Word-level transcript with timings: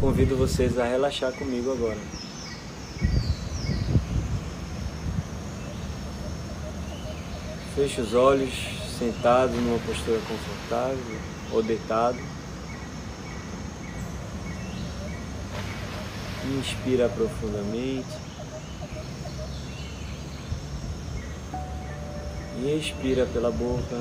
convido 0.00 0.36
vocês 0.36 0.78
a 0.78 0.84
relaxar 0.84 1.32
comigo 1.32 1.72
agora. 1.72 1.98
Feche 7.74 8.00
os 8.00 8.14
olhos, 8.14 8.52
sentado 8.98 9.52
numa 9.52 9.78
postura 9.80 10.20
confortável 10.20 11.18
ou 11.52 11.62
deitado. 11.62 12.18
Inspira 16.58 17.08
profundamente. 17.08 18.26
E 22.58 22.78
expira 22.78 23.26
pela 23.26 23.50
boca, 23.50 23.96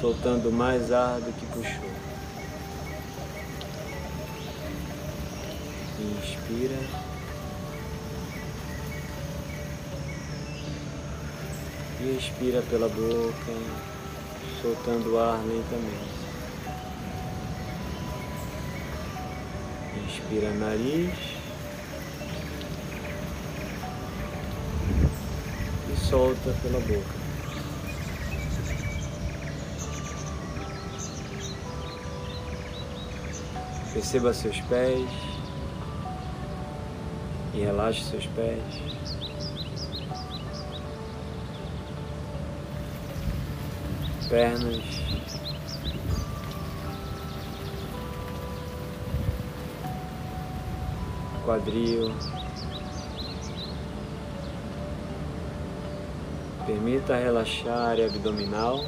soltando 0.00 0.52
mais 0.52 0.92
ar 0.92 1.20
do 1.20 1.32
que 1.32 1.46
puxou. 1.46 2.09
Inspira. 6.18 6.76
E 12.00 12.16
expira 12.18 12.62
pela 12.62 12.88
boca, 12.88 13.52
soltando 14.60 15.12
o 15.12 15.18
ar 15.18 15.38
lentamente. 15.46 16.20
Inspira 20.04 20.50
nariz. 20.54 21.14
E 25.92 25.96
solta 26.08 26.52
pela 26.62 26.80
boca. 26.80 27.20
Perceba 33.92 34.32
seus 34.32 34.60
pés 34.62 35.30
e 37.54 37.60
relaxe 37.60 38.04
seus 38.04 38.26
pés. 38.26 38.62
Pernas. 44.28 45.00
Quadril. 51.44 52.14
Permita 56.64 57.16
relaxar 57.16 57.76
a 57.76 57.88
área 57.88 58.06
abdominal. 58.06 58.84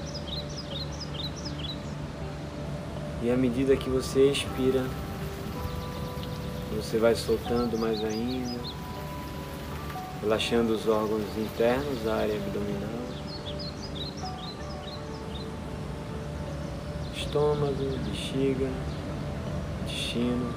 E 3.20 3.30
à 3.30 3.36
medida 3.36 3.76
que 3.76 3.90
você 3.90 4.30
expira, 4.30 4.84
você 6.76 6.98
vai 6.98 7.14
soltando 7.14 7.78
mais 7.78 8.02
ainda, 8.02 8.60
relaxando 10.22 10.72
os 10.72 10.88
órgãos 10.88 11.26
internos 11.36 12.02
da 12.02 12.16
área 12.16 12.34
abdominal. 12.34 12.88
Estômago, 17.14 17.98
bexiga, 18.04 18.70
intestino, 19.82 20.54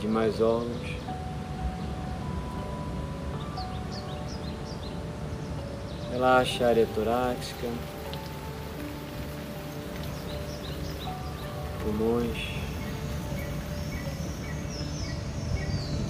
demais 0.00 0.40
órgãos. 0.40 0.96
Relaxa 6.10 6.64
a 6.64 6.68
área 6.68 6.86
torácica, 6.94 7.68
pulmões. 11.82 12.63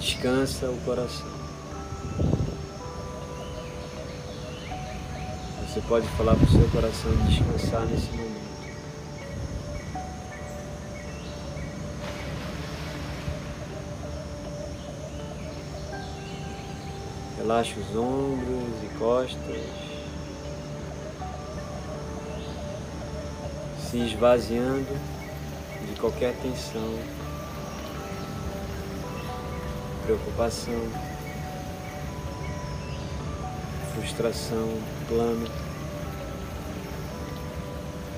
Descansa 0.05 0.69
o 0.69 0.77
coração. 0.85 1.25
Você 5.61 5.81
pode 5.87 6.07
falar 6.09 6.35
para 6.35 6.45
o 6.45 6.51
seu 6.51 6.69
coração 6.69 7.11
descansar 7.27 7.87
nesse 7.87 8.11
momento. 8.11 8.35
Relaxa 17.37 17.73
os 17.79 17.95
ombros 17.95 18.83
e 18.83 18.97
costas. 18.99 19.63
Se 23.89 23.97
esvaziando 23.97 24.99
de 25.87 25.99
qualquer 25.99 26.35
tensão 26.43 27.24
preocupação, 30.05 30.79
frustração, 33.95 34.69
plano. 35.07 35.47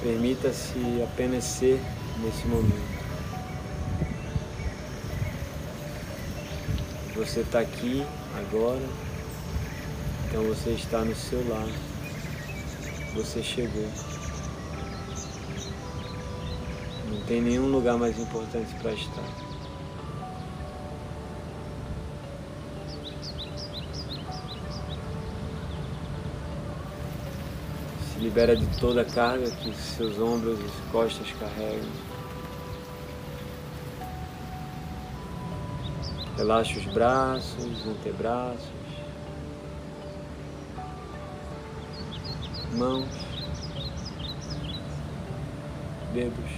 Permita-se 0.01 1.01
apenas 1.03 1.43
ser 1.43 1.81
nesse 2.19 2.45
momento. 2.47 2.97
Você 7.15 7.39
está 7.39 7.59
aqui 7.59 8.05
agora, 8.37 8.85
então 10.27 10.43
você 10.43 10.71
está 10.71 11.03
no 11.03 11.15
seu 11.15 11.47
lar. 11.49 11.67
Você 13.15 13.41
chegou. 13.41 13.89
Não 17.09 17.21
tem 17.25 17.41
nenhum 17.41 17.71
lugar 17.71 17.97
mais 17.97 18.19
importante 18.19 18.71
para 18.75 18.93
estar. 18.93 19.46
Libera 28.27 28.57
de 28.57 28.67
toda 28.77 29.03
a 29.03 29.05
carga 29.05 29.49
que 29.49 29.73
seus 29.73 30.19
ombros 30.19 30.59
e 30.59 30.91
costas 30.91 31.31
carregam. 31.39 31.89
Relaxa 36.35 36.77
os 36.77 36.85
braços, 36.87 37.87
antebraços, 37.87 38.67
mãos, 42.73 43.07
dedos. 46.13 46.51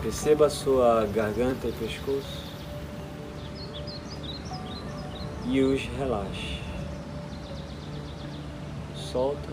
Perceba 0.00 0.46
a 0.46 0.50
sua 0.50 1.06
garganta 1.06 1.66
e 1.66 1.72
pescoço 1.72 2.49
e 5.50 5.60
os 5.62 5.82
relaxe. 5.98 6.60
Solta. 8.94 9.50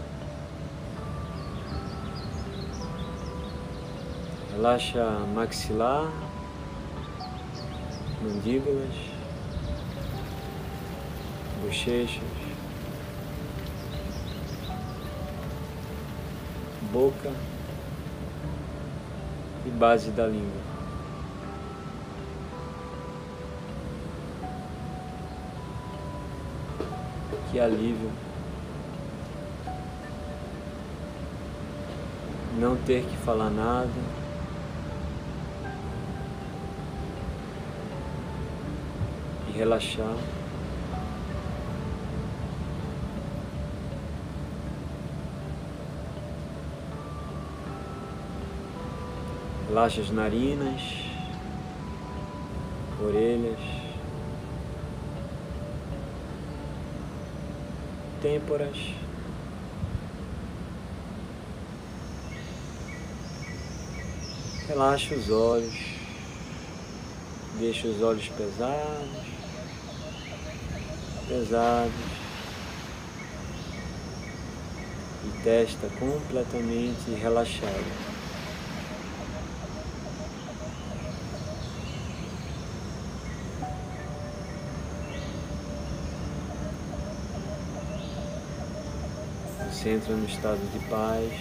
Relaxa 4.54 5.04
maxilar, 5.34 6.12
mandíbulas, 8.22 8.94
bochechas, 11.64 12.24
boca 16.92 17.32
e 19.66 19.70
base 19.72 20.12
da 20.12 20.28
língua. 20.28 20.77
Que 27.58 27.60
alívio. 27.60 28.12
Não 32.60 32.76
ter 32.76 33.04
que 33.04 33.18
falar 33.18 33.50
nada. 33.50 33.90
E 39.48 39.58
relaxar. 39.58 40.16
Relaxa 49.68 50.02
as 50.02 50.12
narinas, 50.12 50.82
orelhas. 53.04 53.87
Têmporas. 58.22 58.78
Relaxa 64.68 65.16
os 65.16 65.30
olhos, 65.30 65.76
deixa 67.58 67.88
os 67.88 68.02
olhos 68.02 68.28
pesados, 68.30 69.26
pesados, 71.28 71.94
e 75.26 75.44
testa 75.44 75.88
completamente 76.00 77.12
relaxada. 77.22 78.17
Você 89.70 89.90
entra 89.90 90.16
no 90.16 90.26
estado 90.26 90.60
de 90.72 90.80
paz 90.88 91.32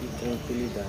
e 0.00 0.06
tranquilidade. 0.18 0.88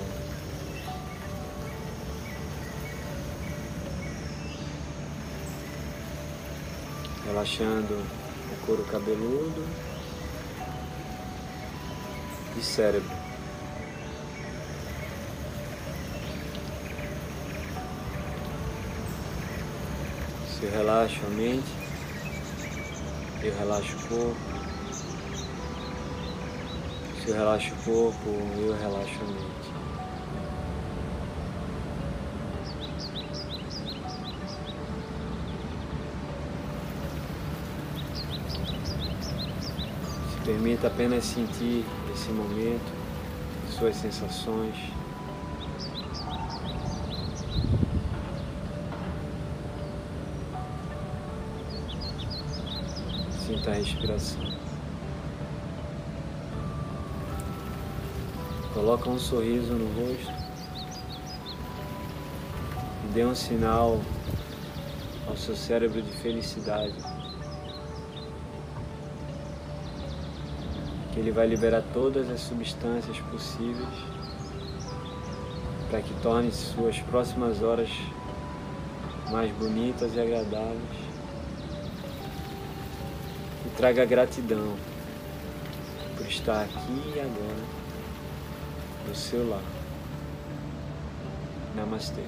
Relaxando 7.26 7.94
o 7.94 8.66
couro 8.66 8.84
cabeludo 8.84 9.66
e 12.56 12.60
cérebro. 12.62 13.10
Se 20.48 20.64
eu 20.64 20.70
relaxo 20.70 21.20
a 21.26 21.30
mente, 21.30 21.74
eu 23.42 23.52
relaxo 23.58 23.96
o 23.96 24.08
corpo. 24.08 24.65
Se 27.26 27.32
eu 27.32 27.38
relaxo 27.38 27.74
o 27.74 27.76
corpo, 27.78 28.28
eu 28.56 28.72
relaxo 28.78 29.20
a 29.20 29.24
mente. 29.24 29.66
Se 40.30 40.40
permita 40.44 40.86
apenas 40.86 41.24
sentir 41.24 41.84
esse 42.14 42.30
momento, 42.30 42.92
suas 43.76 43.96
sensações. 43.96 44.76
Sinta 53.44 53.72
a 53.72 53.74
respiração. 53.74 54.55
Coloca 58.76 59.08
um 59.08 59.18
sorriso 59.18 59.72
no 59.72 59.86
rosto 59.86 60.30
e 63.04 63.12
dê 63.14 63.24
um 63.24 63.34
sinal 63.34 64.02
ao 65.26 65.34
seu 65.34 65.56
cérebro 65.56 66.02
de 66.02 66.12
felicidade. 66.18 66.92
Que 71.10 71.20
ele 71.20 71.32
vai 71.32 71.46
liberar 71.46 71.82
todas 71.94 72.28
as 72.28 72.42
substâncias 72.42 73.18
possíveis 73.30 73.88
para 75.88 76.02
que 76.02 76.12
torne 76.20 76.52
suas 76.52 76.98
próximas 76.98 77.62
horas 77.62 77.88
mais 79.30 79.50
bonitas 79.52 80.14
e 80.14 80.20
agradáveis. 80.20 80.98
E 83.64 83.70
traga 83.70 84.04
gratidão 84.04 84.76
por 86.18 86.26
estar 86.26 86.60
aqui 86.60 87.14
e 87.16 87.20
agora 87.20 87.85
do 89.06 89.14
seu 89.14 89.48
lar. 89.48 89.62
Namastê. 91.74 92.22